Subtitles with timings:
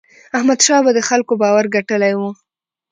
[0.37, 2.21] احمدشاه بابا د خلکو باور ګټلی و.